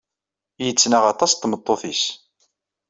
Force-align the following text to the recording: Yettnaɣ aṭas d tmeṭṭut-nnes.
Yettnaɣ 0.65 1.03
aṭas 1.11 1.31
d 1.33 1.37
tmeṭṭut-nnes. 1.37 2.03